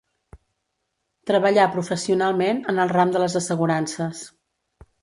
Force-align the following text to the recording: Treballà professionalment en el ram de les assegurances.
Treballà 1.31 1.67
professionalment 1.75 2.65
en 2.75 2.83
el 2.87 2.95
ram 2.99 3.17
de 3.19 3.25
les 3.27 3.39
assegurances. 3.43 4.27